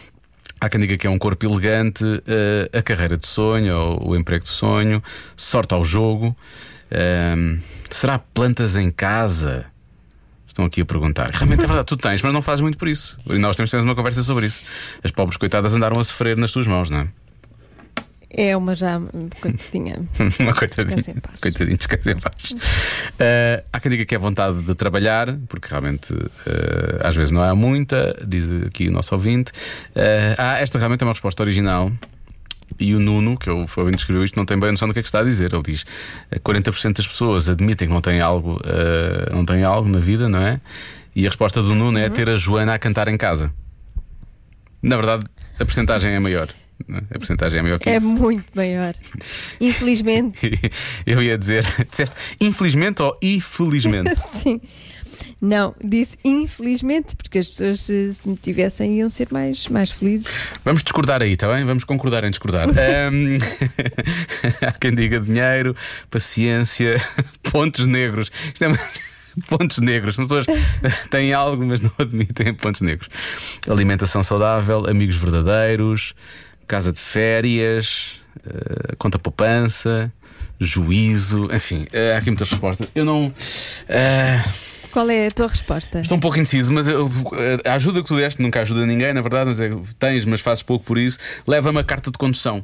[0.61, 4.17] Há quem diga que é um corpo elegante, eh, a carreira de sonho, ou o
[4.17, 5.03] emprego de sonho,
[5.37, 6.35] sorte ao jogo.
[7.91, 9.67] Será plantas em casa?
[10.47, 11.31] Estão aqui a perguntar.
[11.33, 13.19] Realmente é verdade, tu tens, mas não fazes muito por isso.
[13.29, 14.63] E nós temos temos uma conversa sobre isso.
[15.03, 17.09] As pobres coitadas andaram a sofrer nas tuas mãos, não é?
[18.37, 19.01] É uma já
[19.41, 20.03] coitadinha.
[20.41, 20.97] Uma coitadinha.
[20.97, 21.41] Descansa em paz.
[21.41, 22.55] Coitadinho, descansa em paz.
[23.19, 27.43] Eh, há quem diga que é vontade de trabalhar, porque realmente eh, às vezes não
[27.43, 29.53] há muita, diz aqui o nosso ouvinte.
[29.95, 31.93] Eh, ah, esta realmente é uma resposta original.
[32.79, 35.03] E o Nuno, que eu foi escreveu isto, não tem bem noção do que é
[35.03, 35.53] que está a dizer.
[35.53, 35.85] Ele diz:
[36.31, 40.29] eh, 40% das pessoas admitem que não têm algo, eh, não têm algo na vida,
[40.29, 40.61] não é?
[41.15, 43.53] E a resposta do Nuno é ter a Joana a cantar em casa.
[44.83, 45.25] Na verdade,
[45.61, 46.49] a porcentagem é maior.
[46.89, 47.03] Não é?
[47.15, 48.07] A porcentagem é maior que É isso.
[48.07, 48.95] muito maior.
[49.61, 50.51] Infelizmente,
[51.07, 54.15] Eu ia dizer, disseste infelizmente ou infelizmente?
[54.29, 54.61] sim.
[55.41, 60.33] Não, disse infelizmente, porque as pessoas se, se me tivessem iam ser mais, mais felizes.
[60.65, 61.65] Vamos discordar aí, está bem?
[61.65, 62.67] Vamos concordar em discordar.
[62.71, 63.39] Ahm,
[64.67, 65.77] Há quem diga dinheiro,
[66.11, 67.01] paciência,
[67.43, 68.31] pontos negros.
[68.53, 68.69] Isto é
[69.49, 70.47] Pontos negros, as pessoas
[71.11, 73.09] têm algo, mas não admitem pontos negros.
[73.69, 76.15] Alimentação saudável, amigos verdadeiros,
[76.67, 80.13] casa de férias, eh, conta poupança,
[80.61, 82.89] juízo, enfim, eh, há aqui muitas respostas.
[82.95, 83.33] Eu não.
[83.89, 84.43] eh,
[84.91, 86.01] Qual é a tua resposta?
[86.01, 87.11] Estou um pouco indeciso, mas eu-
[87.67, 90.63] a ajuda que tu deste nunca ajuda ninguém, na verdade, mas é, tens, mas fazes
[90.63, 91.19] pouco por isso.
[91.47, 92.63] Leva-me a carta de condução.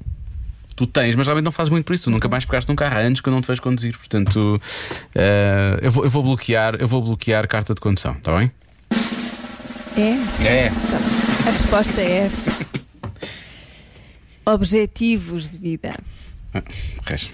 [0.76, 2.04] Tu tens, mas realmente não fazes muito por isso.
[2.04, 3.98] Tu nunca mais pegaste num carro anos que eu não te vejo conduzir.
[3.98, 4.62] Portanto,
[5.14, 8.50] eh, eu, vou, eu vou bloquear, eu vou bloquear carta de condução, está bem?
[9.96, 10.46] É?
[10.46, 10.72] É.
[11.46, 12.30] A resposta é.
[14.46, 15.94] Objetivos de vida.
[17.06, 17.30] Reis.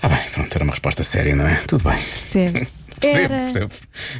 [0.00, 1.56] Ah, bem, pronto, era uma resposta séria, não é?
[1.66, 1.98] Tudo bem.
[1.98, 2.86] Percebes?
[2.98, 3.70] Percebo, Era, percebo.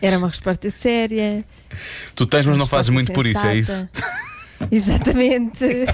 [0.01, 1.45] era uma resposta séria.
[2.15, 3.73] Tu tens, mas não fazes muito por isso, é isso?
[3.73, 4.69] sensata.
[4.71, 5.65] Exatamente.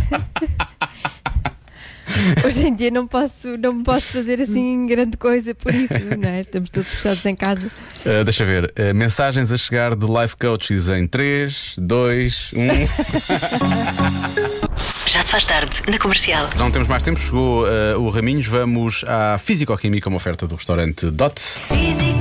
[2.45, 6.41] Hoje em dia não posso, não posso fazer assim grande coisa por isso, não é?
[6.41, 7.69] Estamos todos fechados em casa.
[8.05, 8.67] Uh, deixa ver.
[8.79, 14.94] Uh, mensagens a chegar de life coaches em 3, 2, 1.
[15.15, 16.51] Já se faz tarde na comercial.
[16.53, 17.21] Já não temos mais tempo.
[17.21, 18.49] Chegou uh, o Raminhos.
[18.49, 21.41] Vamos à Físico-Química, uma oferta do restaurante Dot.
[21.41, 22.19] Físico,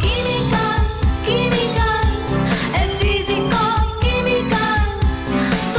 [0.00, 0.58] química,
[1.24, 1.86] química,
[2.74, 2.82] é.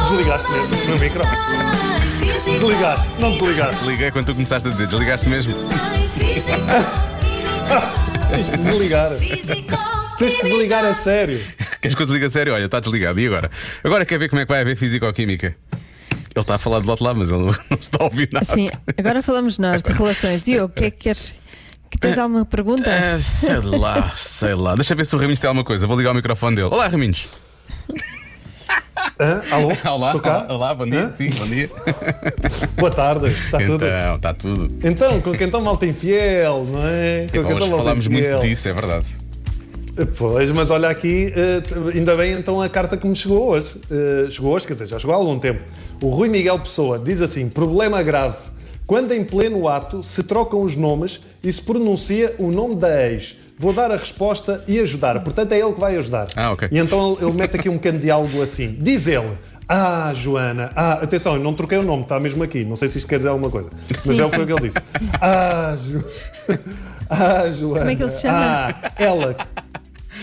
[0.09, 1.21] Desligaste mesmo no micro?
[2.45, 3.83] Desligaste, não desligaste.
[3.85, 4.87] Liguei quando tu começaste a dizer.
[4.87, 5.53] Desligaste mesmo?
[8.57, 9.09] Desligar.
[10.17, 11.41] Tens que desligar a sério.
[11.81, 12.53] Queres que eu desligue a sério?
[12.53, 13.19] Olha, está desligado.
[13.19, 13.51] E agora?
[13.83, 15.57] Agora quer ver como é que vai haver Físico-Química?
[16.35, 18.45] Ele está a falar do lado lá, mas ele não não está a ouvir nada.
[18.45, 20.43] Sim, agora falamos nós de relações.
[20.43, 21.35] Diogo, o que é que queres?
[21.91, 22.89] Que tens alguma pergunta?
[22.89, 24.73] Ah, sei lá, sei lá.
[24.73, 25.85] Deixa ver se o Raminhos tem alguma coisa.
[25.85, 26.69] Vou ligar o microfone dele.
[26.71, 27.27] Olá, Raminhos.
[29.19, 29.41] Hã?
[29.51, 29.67] Alô?
[29.85, 31.11] Olá, olá, olá, bom dia.
[31.11, 31.69] Sim, bom dia.
[32.77, 33.27] Boa tarde.
[33.27, 33.85] Está tudo?
[33.85, 34.71] Então, está tudo.
[34.83, 37.25] Então, com quem então malta infiel, não é?
[37.25, 39.05] Com quem hoje então malta falámos muito disso, é verdade.
[40.17, 41.61] Pois, mas olha aqui, eh,
[41.93, 43.79] ainda bem então a carta que me chegou hoje.
[43.91, 45.63] Eh, chegou hoje, quer dizer, já chegou há algum tempo.
[46.03, 48.35] O Rui Miguel Pessoa diz assim: problema grave.
[48.85, 53.37] Quando em pleno ato se trocam os nomes e se pronuncia o nome da ex.
[53.57, 55.23] Vou dar a resposta e ajudar.
[55.23, 56.27] Portanto, é ele que vai ajudar.
[56.35, 56.67] Ah, ok.
[56.69, 58.77] E então ele, ele mete aqui um pequeno diálogo assim.
[58.81, 59.31] Diz ele.
[59.65, 60.73] Ah, Joana.
[60.75, 62.65] Ah, atenção, eu não troquei o nome, está mesmo aqui.
[62.65, 63.69] Não sei se isto quer dizer alguma coisa.
[63.89, 64.79] Mas Sim, é o que ele disse.
[65.21, 66.03] Ah, Ju...
[67.09, 67.79] ah, Joana.
[67.79, 68.37] Como é que ele se chama?
[68.37, 69.37] Ah, ela.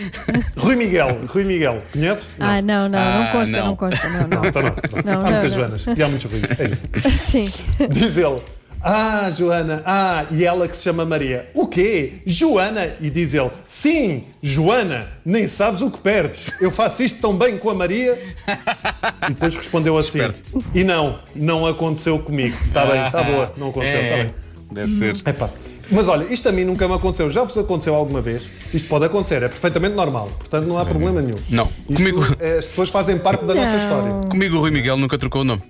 [0.56, 2.26] Rui Miguel, Rui Miguel, conheces?
[2.38, 3.66] Ah, não, não, Ah, não consta, não.
[3.66, 4.44] não, consta, não, não.
[4.44, 4.70] Então não.
[4.72, 5.06] pronto.
[5.06, 5.58] Não, há não, muitas não.
[5.58, 6.60] Joanas e há muitos Ruiz.
[6.60, 6.88] É isso.
[7.30, 7.52] Sim.
[7.90, 8.40] Diz ele.
[8.82, 11.50] Ah, Joana, ah, e ela que se chama Maria.
[11.52, 12.14] O quê?
[12.24, 12.88] Joana?
[12.98, 16.46] E diz ele, sim, Joana, nem sabes o que perdes.
[16.62, 18.18] Eu faço isto tão bem com a Maria.
[19.28, 20.64] E depois respondeu assim, Esperto.
[20.74, 22.56] e não, não aconteceu comigo.
[22.66, 24.34] Está bem, está boa, não aconteceu, está É, bem.
[24.72, 25.14] deve ser.
[25.28, 25.50] Epá.
[25.90, 27.28] Mas olha, isto a mim nunca me aconteceu.
[27.30, 28.44] Já vos aconteceu alguma vez?
[28.72, 30.28] Isto pode acontecer, é perfeitamente normal.
[30.38, 31.38] Portanto, não há problema nenhum.
[31.50, 31.64] Não.
[31.66, 33.78] Isto, Comigo- é, as pessoas fazem parte da nossa Não.
[33.78, 34.28] história.
[34.28, 35.62] Comigo o Rui Miguel nunca trocou o nome.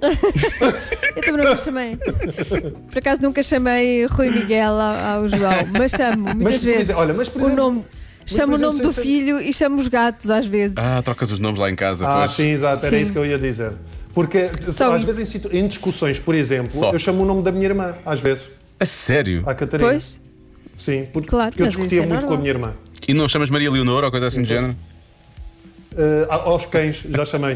[1.16, 1.96] Eu também nunca chamei.
[1.96, 6.80] Por acaso nunca chamei Rui Miguel ao, ao João, mas chamo muitas Mas, por vezes.
[6.82, 7.84] exemplo, olha, mas, por o exemplo- nome.
[8.28, 10.76] Chamo por o nome exemplo, do sem ser- filho e chamo os gatos às vezes.
[10.78, 12.06] Ah, trocas os nomes lá em casa.
[12.08, 12.32] Ah, pois.
[12.32, 13.02] sim, exato, era Sim.
[13.02, 13.72] isso que eu ia dizer.
[14.12, 15.06] Porque Só às isso.
[15.06, 16.90] vezes em, situ- em discussões, por exemplo, Só.
[16.90, 19.42] eu chamo o nome da minha irmã, às vezes, A sério?
[19.46, 19.90] à Catarina.
[19.90, 20.20] Pois,
[20.76, 22.38] Sim, porque, Claro, porque eu discutia é muito com a normal.
[22.38, 22.74] minha irmã.
[23.08, 24.76] E não chamas Maria Leonor ou coisa assim do género?
[25.96, 27.54] Eh, aos cães, já chamei.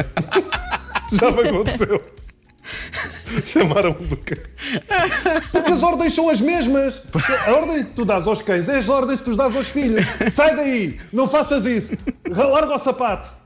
[1.13, 2.03] já me aconteceu.
[3.45, 4.39] Chamaram-me do cão.
[5.53, 7.03] Porque as ordens são as mesmas.
[7.47, 10.05] A ordem que tu dás aos cães é as ordens que tu dás aos filhos.
[10.33, 11.93] Sai daí, não faças isso.
[12.29, 13.40] Larga o sapato.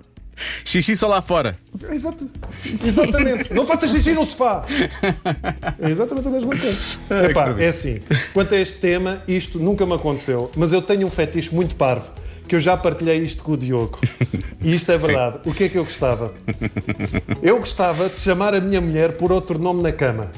[0.65, 1.57] Xixi só lá fora.
[1.91, 2.27] Exato.
[2.85, 3.53] Exatamente.
[3.55, 4.65] Não faças xixi no sofá.
[5.81, 6.79] É exatamente a mesma coisa.
[7.31, 8.01] Epá, é assim.
[8.33, 12.11] Quanto a este tema, isto nunca me aconteceu, mas eu tenho um fetiche muito parvo.
[12.47, 13.99] Que eu já partilhei isto com o Diogo.
[14.61, 15.07] E isto é Sim.
[15.07, 15.39] verdade.
[15.47, 16.35] O que é que eu gostava?
[17.43, 20.31] Eu gostava de chamar a minha mulher por outro nome na cama.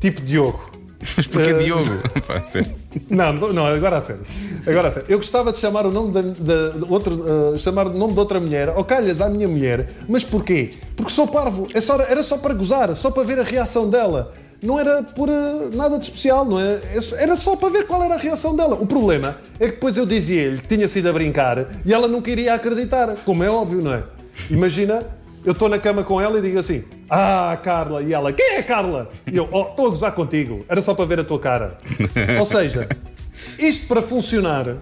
[0.00, 0.72] Tipo Diogo.
[1.16, 1.84] Mas porquê Eh, Diogo?
[3.10, 4.22] Não, não, agora a sério.
[4.66, 5.06] Agora a sério.
[5.10, 8.18] Eu gostava de chamar o nome da, da- de outro, eh, chamar o nome de
[8.18, 10.70] outra mulher, ou calhas à minha mulher, mas porquê?
[10.96, 11.66] Porque sou parvo.
[11.74, 14.32] É só- era só para gozar, só para ver a reação dela.
[14.62, 16.80] Não era por eh, nada de especial, não é?
[17.18, 18.74] Era só para ver qual era a reação dela.
[18.76, 22.30] O problema é que depois eu dizia-lhe que tinha sido a brincar e ela nunca
[22.30, 24.02] iria acreditar, como é óbvio, não é?
[24.50, 25.02] Imagina,
[25.46, 28.62] eu estou na cama com ela e digo assim: Ah, Carla, e ela, quem é
[28.62, 29.08] Carla?
[29.30, 31.78] E eu, oh, estou a gozar contigo, era só para ver a tua cara.
[32.38, 32.88] Ou seja,
[33.58, 34.76] isto para funcionar,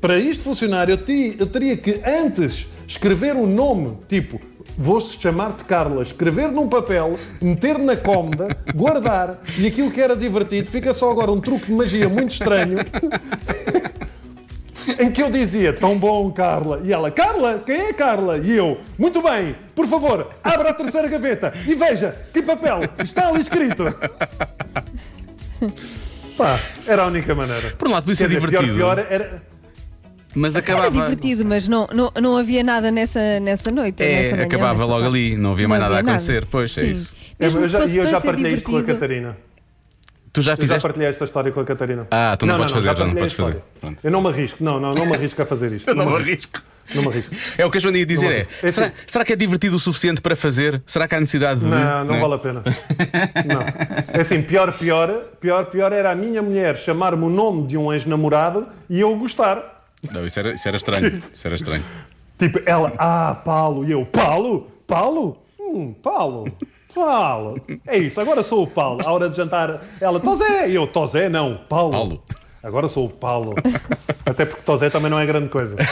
[0.00, 4.40] para isto funcionar, eu, ti- eu teria que antes escrever o nome, tipo,
[4.76, 10.68] vou-se chamar-te Carla, escrever num papel, meter na cómoda, guardar, e aquilo que era divertido
[10.68, 12.78] fica só agora um truque de magia muito estranho.
[14.98, 16.80] Em que eu dizia, tão bom, Carla.
[16.84, 18.38] E ela, Carla, quem é Carla?
[18.38, 23.28] E eu, muito bem, por favor, abra a terceira gaveta e veja que papel está
[23.28, 23.84] ali escrito.
[26.36, 27.70] Pá, era a única maneira.
[27.78, 28.78] Por um lado, podia Quer ser dizer, pior, divertido.
[28.78, 29.42] pior era.
[30.34, 30.90] mas Era acabava.
[30.90, 34.02] divertido, mas não, não, não havia nada nessa, nessa noite.
[34.02, 35.18] É, nessa manhã, acabava nessa logo tarde.
[35.18, 36.46] ali, não havia mais nada a acontecer.
[36.50, 36.90] Pois, é Sim.
[36.90, 37.14] isso.
[37.38, 38.82] Mesmo eu já, e eu já partilhei isto com a.
[38.82, 39.36] Catarina.
[40.32, 40.82] Tu já Eu já fizeste.
[40.82, 42.06] partilhei esta história com a Catarina.
[42.10, 43.62] Ah, tu não podes fazer, já não partilhei podes fazer.
[43.80, 43.98] Pronto.
[44.02, 45.92] Eu não me arrisco, não, não, não me arrisco a fazer isto.
[45.94, 46.62] Não me arrisco.
[46.94, 47.34] Não me arrisco.
[47.58, 48.46] É o que a Joana ia dizer: Não é.
[48.62, 48.96] É Será, assim.
[49.06, 50.82] será que é divertido o suficiente para fazer?
[50.86, 51.66] Será que há necessidade de.
[51.66, 52.20] Não, não é?
[52.20, 52.62] vale a pena.
[53.46, 53.60] Não.
[54.12, 55.08] É assim, pior, pior,
[55.40, 59.84] pior, pior era a minha mulher chamar-me o nome de um ex-namorado e eu gostar.
[60.10, 61.22] Não, isso era, isso era estranho.
[61.32, 61.84] Isso era estranho.
[62.38, 64.68] Tipo, ela, ah, Paulo, e eu, Paulo?
[64.86, 65.40] Paulo?
[65.60, 66.50] Hum, Paulo.
[66.94, 67.60] Paulo.
[67.86, 69.00] É isso, agora sou o Paulo.
[69.06, 70.68] À hora de jantar, ela, Tosé.
[70.68, 71.92] E eu, Tosé, não, Paulo.
[71.92, 72.22] Paulo.
[72.62, 73.54] Agora sou o Paulo.
[74.24, 75.74] Até porque Tosé também não é grande coisa.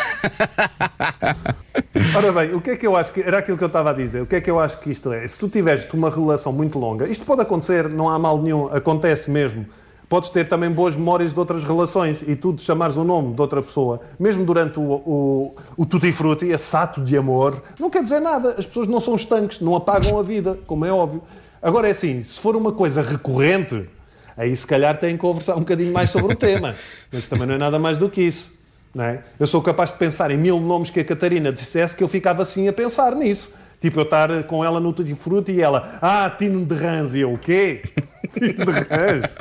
[2.16, 3.20] Ora bem, o que é que eu acho que.
[3.20, 4.22] Era aquilo que eu estava a dizer.
[4.22, 5.26] O que é que eu acho que isto é?
[5.26, 9.30] Se tu tiveres uma relação muito longa, isto pode acontecer, não há mal nenhum, acontece
[9.30, 9.66] mesmo.
[10.10, 13.62] Podes ter também boas memórias de outras relações e tu chamares o nome de outra
[13.62, 18.18] pessoa, mesmo durante o, o, o tutti frutti, esse ato de amor, não quer dizer
[18.18, 18.56] nada.
[18.58, 21.22] As pessoas não são estanques, não apagam a vida, como é óbvio.
[21.62, 23.88] Agora é assim, se for uma coisa recorrente,
[24.36, 26.74] aí se calhar têm que conversar um bocadinho mais sobre o tema.
[27.12, 28.54] Mas também não é nada mais do que isso.
[28.92, 29.22] Não é?
[29.38, 32.42] Eu sou capaz de pensar em mil nomes que a Catarina dissesse que eu ficava
[32.42, 33.50] assim a pensar nisso.
[33.80, 37.20] Tipo, eu estar com ela no Tutti Frutti e ela, ah, Tino de Rãs, e
[37.20, 37.82] eu, o quê?
[38.30, 39.34] Tino de Rãs?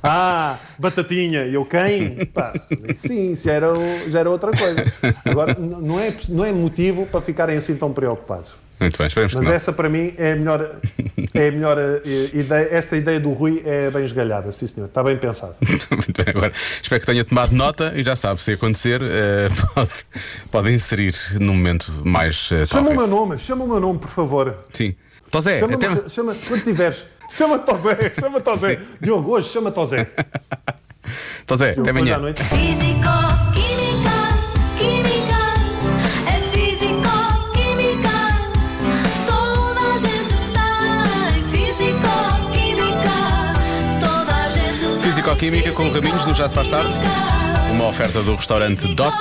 [0.00, 2.24] Ah, Batatinha, e eu, quem?
[2.26, 2.52] Pá,
[2.94, 3.68] sim, já era,
[4.08, 4.84] já era outra coisa.
[5.24, 8.63] Agora, não é, não é motivo para ficarem assim tão preocupados.
[8.80, 10.76] Muito bem, esperemos que Mas essa para mim é a melhor,
[11.34, 12.00] é a melhor eh,
[12.34, 12.68] ideia.
[12.70, 15.54] Esta ideia do Rui é bem esgalhada, sim senhor, está bem pensado.
[15.90, 19.90] Muito bem, agora espero que tenha tomado nota e já sabe, se acontecer, eh, pode,
[20.50, 22.50] pode inserir num momento mais.
[22.52, 24.54] eh, Chama o meu nome, chama o meu nome, por favor.
[24.72, 24.94] Sim.
[25.30, 26.08] Tosé, Chama, até...
[26.08, 27.06] chama quando tiveres.
[27.32, 28.78] Chama Tosé, chama Tosé.
[29.00, 30.06] Diogo, hoje chama Tosé.
[31.46, 32.18] Tosé, até Hoje à amanhã.
[32.18, 32.42] noite.
[45.34, 46.92] Físico-química com Raminhos no Já se faz tarde.
[47.72, 49.16] Uma oferta do restaurante Dot.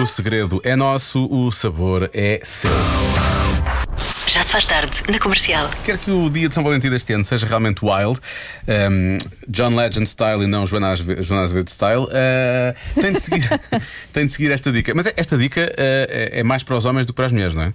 [0.00, 2.70] O segredo é nosso, o sabor é seu.
[4.26, 5.68] Já se faz tarde na comercial.
[5.84, 8.18] Quero que o dia de São Valentim deste ano seja realmente wild.
[8.66, 12.04] Um, John Legend style e não Joana Azevedo style.
[12.04, 13.60] Uh, tem, de seguir,
[14.12, 14.94] tem de seguir esta dica.
[14.94, 17.54] Mas esta dica uh, é é mais para os homens do que para as mulheres,
[17.54, 17.74] não é?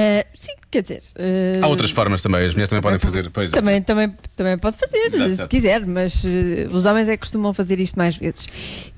[0.00, 1.00] Ah, sim, quer dizer.
[1.16, 2.44] ah, Há outras formas também.
[2.46, 3.28] As mulheres também podem fazer.
[3.30, 7.20] Pois, Também, também, também pode fazer, Exato, se quiser, mas eh, os homens é que
[7.22, 8.46] costumam fazer isto mais vezes.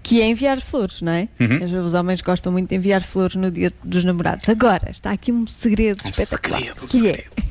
[0.03, 1.29] Que é enviar flores, não é?
[1.41, 1.85] Uhum.
[1.85, 4.47] Os homens gostam muito de enviar flores no dia dos namorados.
[4.51, 6.59] Agora, está aqui um segredo espetacular.
[6.61, 7.23] segredo, um que segredo.
[7.25, 7.51] é.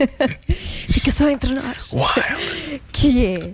[0.92, 1.92] Fica só entre nós.
[1.92, 2.80] Wild.
[2.92, 3.52] Que é.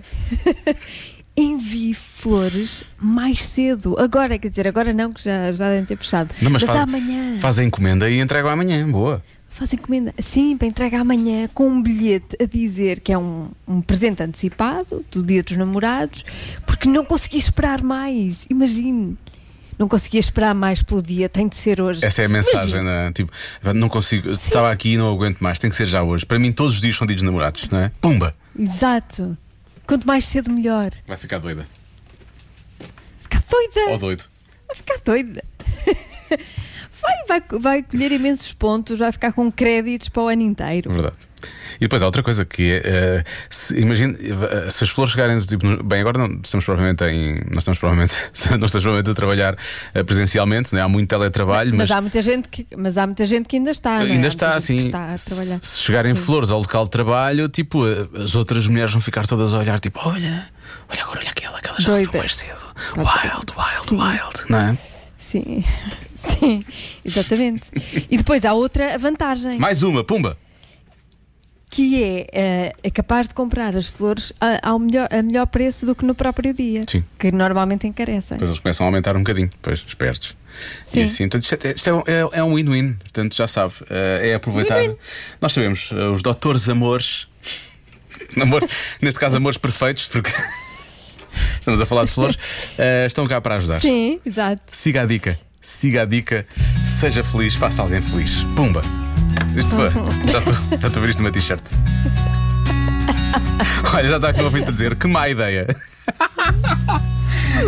[1.37, 3.95] Envie flores mais cedo.
[3.99, 6.33] Agora, quer dizer, agora não, que já, já devem ter fechado.
[6.41, 7.37] Não, mas mas faz, amanhã.
[7.39, 8.89] faz a encomenda e entregam amanhã.
[8.89, 9.23] Boa.
[9.47, 10.13] Faz encomenda.
[10.19, 15.05] Sim, para entrega amanhã com um bilhete a dizer que é um, um presente antecipado
[15.11, 16.25] do dia dos namorados,
[16.65, 18.45] porque não consegui esperar mais.
[18.49, 19.17] Imagine.
[19.77, 22.03] Não conseguia esperar mais pelo dia, tem de ser hoje.
[22.03, 22.83] Essa é a mensagem.
[22.83, 23.11] Né?
[23.13, 23.31] Tipo,
[23.75, 24.31] não consigo.
[24.31, 25.59] Estava aqui e não aguento mais.
[25.59, 26.25] Tem que ser já hoje.
[26.25, 27.91] Para mim, todos os dias são dias de namorados, não é?
[28.01, 28.33] Pumba!
[28.57, 29.37] Exato.
[29.87, 30.91] Quanto mais cedo, melhor.
[31.07, 31.67] Vai ficar doida.
[33.17, 33.91] Ficar doida.
[33.91, 34.25] Ou doido.
[34.67, 35.43] Vai ficar doida.
[36.99, 40.91] Vai, vai, vai colher imensos pontos, vai ficar com créditos para o ano inteiro.
[40.91, 41.15] Verdade.
[41.77, 45.39] E depois há outra coisa que é, eh, se, imagine, eh, se as flores chegarem
[45.41, 47.35] tipo, bem, agora não estamos provavelmente em.
[47.49, 48.13] Nós estamos provavelmente,
[48.57, 49.55] não estamos provavelmente a trabalhar
[49.93, 50.81] eh, presencialmente, né?
[50.81, 53.71] há muito teletrabalho, Mas, mas, há muita gente que, mas há muita gente que ainda
[53.71, 54.03] está.
[54.03, 54.11] é?
[54.11, 54.59] ainda está
[55.25, 55.59] trabalhar.
[55.61, 56.21] Se chegarem Sim.
[56.21, 57.83] flores ao local de trabalho, tipo,
[58.15, 60.47] as outras mulheres vão ficar todas a olhar, tipo, olha,
[60.89, 62.19] olha agora, olha aquela, aquela já recebeu Doidas.
[62.21, 62.67] mais cedo.
[62.97, 64.01] Wild, wild, Sim.
[64.01, 64.77] wild, não é?
[65.17, 65.63] Sim,
[66.15, 66.65] sim,
[67.03, 67.69] exatamente.
[68.09, 70.37] E depois há outra vantagem, Mais uma, pumba!
[71.69, 75.85] Que é, eh, é capaz de comprar as flores a, ao melhor, a melhor preço
[75.85, 77.03] do que no próprio dia, Sim.
[77.19, 78.37] que normalmente encarecem.
[78.37, 80.35] Depois eles começam a aumentar um bocadinho, depois, espertos.
[80.81, 81.01] Sim.
[81.01, 83.73] E assim, portanto, isto, é, isto é um- é- é um win-win, portanto, já sabe,
[83.89, 84.79] eh, é aproveitar.
[84.79, 84.95] Win-win.
[85.41, 87.27] Nós sabemos, eh, os doutores amores,
[88.41, 88.67] amor,
[89.01, 90.31] neste caso, amores perfeitos, porque
[91.59, 92.37] estamos a falar de flores,
[93.07, 93.81] estão cá para ajudar.
[93.81, 94.61] Sim, exato.
[94.67, 96.47] Siga a dica, siga a dica,
[96.99, 98.43] seja feliz, faça alguém feliz.
[98.55, 98.81] Pumba!
[99.57, 99.89] Isto foi,
[100.31, 101.61] já estou já estou a ver isto numa t-shirt.
[103.93, 105.65] Olha, já está aqui um ouvinte a dizer que má ideia.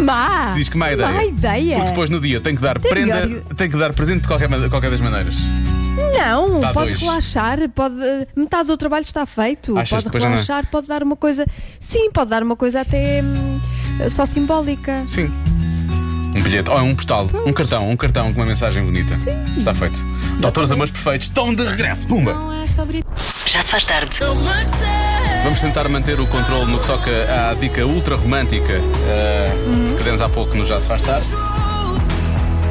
[0.03, 0.51] Má!
[0.53, 1.09] Diz que má ideia.
[1.11, 1.75] Má ideia!
[1.77, 4.27] Porque depois no dia tem que dar Tem prenda, melhor- tem que dar presente de
[4.27, 5.35] qualquer, ma- qualquer das maneiras.
[6.17, 7.01] Não, Dá pode dois.
[7.01, 7.95] relaxar, pode,
[8.35, 9.77] metade do trabalho está feito.
[9.77, 10.41] Achas que pode depois já não é?
[10.41, 11.45] relaxar, pode dar uma coisa.
[11.79, 13.59] Sim, pode dar uma coisa até hum,
[14.09, 15.03] só simbólica.
[15.09, 15.31] Sim.
[16.35, 19.15] Um bilhete, ou um postal, um cartão, um cartão com uma mensagem bonita.
[19.57, 19.99] Está feito.
[20.39, 22.05] Doutores Amores Perfeitos, estão de regresso.
[22.07, 22.35] Pumba!
[23.45, 24.15] Já se faz tarde.
[25.43, 27.09] Vamos tentar manter o controle no que toca
[27.49, 29.51] à dica ultra romântica eh,
[29.97, 31.27] que demos há pouco no Já Se Faz Tarde.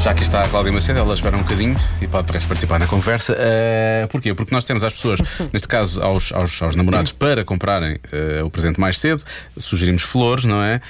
[0.00, 2.78] Já aqui está a Cláudia Macedo, ela espera um bocadinho e pode de resto participar
[2.78, 3.34] na conversa.
[3.36, 4.32] Eh, porquê?
[4.32, 5.18] Porque nós temos às pessoas,
[5.52, 9.24] neste caso aos, aos, aos namorados, para comprarem eh, o presente mais cedo,
[9.56, 10.80] sugerimos flores, não é?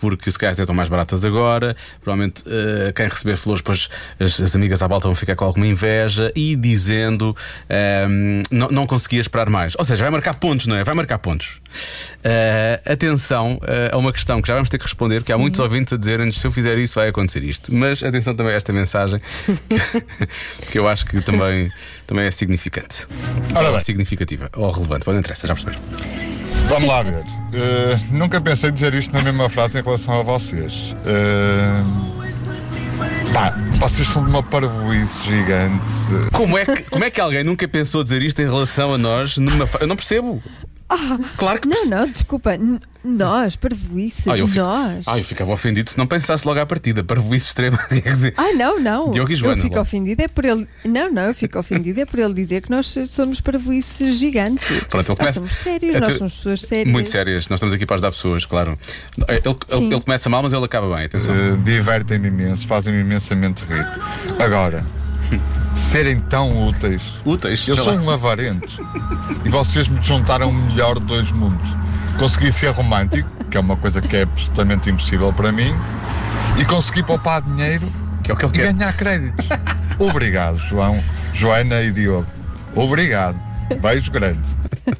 [0.00, 1.76] Porque se calhar até estão mais baratas agora.
[2.00, 3.88] Provavelmente eh, quem receber flores, depois
[4.20, 7.36] as, as amigas à volta vão ficar com alguma inveja e dizendo
[7.68, 9.74] ehm, não, não conseguia esperar mais.
[9.78, 10.84] Ou seja, vai marcar pontos, não é?
[10.84, 11.60] Vai marcar pontos.
[12.24, 15.58] Eh, atenção eh, a uma questão que já vamos ter que responder, que há muitos
[15.60, 17.74] ouvintes a dizerem-nos se eu fizer isso vai acontecer isto.
[17.74, 19.20] Mas atenção também a esta mensagem,
[20.70, 21.70] que eu acho que também,
[22.06, 23.06] também é significante.
[23.54, 23.80] Ora Ou bem.
[23.80, 26.41] significativa ou relevante, pode interessa, já perceberam.
[26.68, 27.24] Vamos lá ver.
[27.52, 30.96] Eh, nunca pensei dizer isto na mesma frase em relação a vocês.
[31.04, 31.82] Eh,
[33.32, 36.30] pá, vocês são de uma parvoíce gigante.
[36.32, 39.36] Como é, que, como é que alguém nunca pensou dizer isto em relação a nós
[39.36, 39.68] numa.
[39.80, 40.42] Eu não percebo.
[41.36, 42.54] claro que Não, não, desculpa.
[42.54, 45.04] N- nós, parvoíce, Ah, eu, fico- nós.
[45.08, 47.02] ah, eu ficava ofendido se não pensasse logo à partida.
[47.02, 47.76] Parvoíce extrema.
[47.90, 49.10] Quer dizer, Ah, não, não.
[49.10, 49.82] Diogo e Joana, eu fico logo.
[49.82, 50.68] ofendida é por ele.
[50.84, 54.68] Não, não, eu fico ofendida é por ele dizer que nós somos parvoíces gigantes.
[54.84, 56.92] Pronto, ele nós começa- somos sérios, É nós somos pessoas sérias.
[56.92, 57.48] Muito sérias.
[57.48, 58.78] Nós estamos aqui para ajudar pessoas, claro.
[59.18, 61.06] Ele, ele- ele começa mal, mas ele acaba bem.
[61.06, 61.34] Atenção.
[61.34, 63.84] Eh, Divertem-me imenso, fazem-me imensamente rir.
[64.38, 64.84] Agora,
[65.74, 67.18] serem tão úteis.
[67.24, 67.66] Úteis.
[67.66, 68.00] Eu Vê sou lá.
[68.00, 68.68] um avarento.
[69.44, 71.68] E vocês me juntaram o melhor de dois mundos.
[72.18, 75.72] Consegui ser romântico, que é uma coisa que é absolutamente impossível para mim,
[76.58, 77.90] e consegui poupar dinheiro
[78.22, 78.72] Que é o que ele e quer.
[78.72, 79.46] ganhar créditos.
[79.98, 82.26] Obrigado, João, Joana e Diogo.
[82.74, 83.38] Obrigado.
[83.80, 84.40] Beijo grande.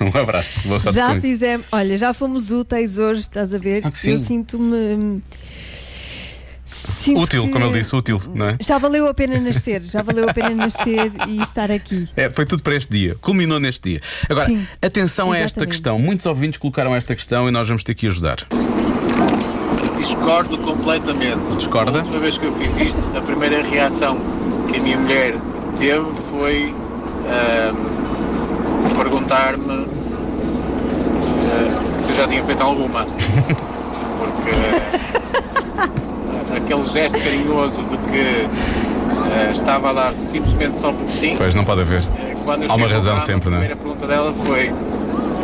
[0.00, 0.60] Um abraço.
[0.66, 1.20] Boa sorte com Já isso.
[1.26, 3.82] fizemos, olha, já fomos úteis hoje, estás a ver?
[3.84, 4.10] Ah, que sim.
[4.10, 5.22] Eu sinto-me.
[7.02, 8.56] Sinto Útil, que como ele disse, útil, não é?
[8.60, 12.08] Já valeu a pena nascer, já valeu a pena nascer e estar aqui.
[12.16, 14.00] É, foi tudo para este dia, culminou neste dia.
[14.28, 15.70] Agora, Sim, atenção a esta exatamente.
[15.70, 15.98] questão.
[15.98, 18.38] Muitos ouvintes colocaram esta questão e nós vamos ter que ajudar.
[19.98, 21.56] Discordo completamente.
[21.56, 21.98] Discorda?
[21.98, 24.16] A última vez que eu fiz isto, a primeira reação
[24.68, 25.34] que a minha mulher
[25.78, 26.74] teve foi
[27.26, 29.86] ahm, perguntar-me
[31.52, 33.04] ah, se eu já tinha feito alguma.
[34.18, 34.50] Porque
[35.78, 36.11] ah,
[36.56, 38.48] aquele gesto carinhoso de que
[39.34, 41.34] ah, estava a dar simplesmente só porque sim.
[41.36, 42.02] Pois, não pode haver.
[42.44, 43.68] Quando eu Há uma razão lá, sempre, não A é?
[43.68, 44.72] primeira pergunta dela foi: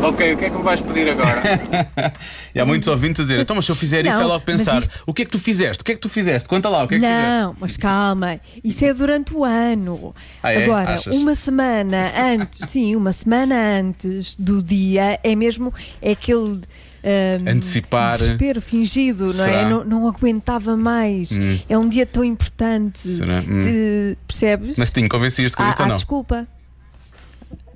[0.02, 2.12] Ok, o que é que me vais pedir agora?
[2.54, 4.44] E há muitos ouvintes a dizer: então, mas se eu fizer isso, Não, vai logo
[4.44, 5.82] pensar: isto- o que é que tu fizeste?
[5.82, 6.48] O que é que tu fizeste?
[6.48, 7.28] Conta lá, o que é que fizeste?
[7.30, 10.14] Não, mas calma, isso é durante o ano.
[10.42, 10.64] Ah, é?
[10.64, 11.14] Agora, Achas?
[11.14, 16.60] uma semana antes, sim, uma semana antes do dia é mesmo é aquele
[17.04, 18.18] ahm, Antecipar.
[18.18, 19.52] desespero fingido, não Será?
[19.52, 19.68] é?
[19.68, 21.32] Não, não aguentava mais.
[21.32, 21.58] Hum.
[21.68, 22.98] É um dia tão importante.
[23.08, 23.38] Será?
[23.40, 23.60] Hum.
[23.60, 24.76] de- percebes?
[24.76, 25.94] Mas tinha convencias com ah, isto ou ah, não?
[25.94, 26.46] desculpa.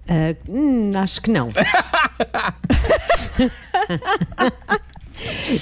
[0.08, 1.48] Ah, hum, acho que não.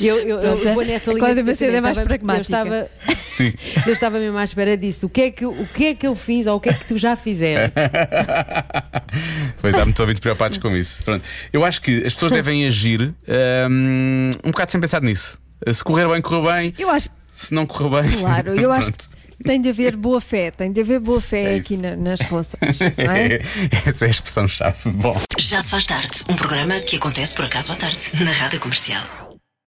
[0.01, 1.25] eu, eu, eu vou nessa a linha.
[1.25, 2.09] Cláudia Macedo é mais pensamento.
[2.25, 2.57] pragmática.
[2.57, 2.91] Eu estava,
[3.37, 3.53] Sim.
[3.87, 5.07] eu estava mesmo à espera disso.
[5.07, 6.85] O que, é que, o que é que eu fiz ou o que é que
[6.85, 7.75] tu já fizeste?
[9.61, 11.03] Pois há muitos ouvintes preocupados com isso.
[11.05, 11.25] Pronto.
[11.53, 13.13] Eu acho que as pessoas devem agir
[13.71, 15.39] hum, um bocado sem pensar nisso.
[15.71, 16.73] Se correr bem, correu bem.
[16.79, 18.11] Eu acho, Se não correu bem.
[18.11, 18.99] claro, eu acho que
[19.45, 22.79] tem de haver boa fé, tem de haver boa fé É aqui na- nas relações,
[22.81, 23.41] não é?
[23.87, 24.77] Essa é a expressão-chave.
[24.91, 25.21] Bom.
[25.39, 26.25] Já se faz tarde.
[26.29, 29.30] Um programa que acontece por acaso à tarde, na Rádio Comercial.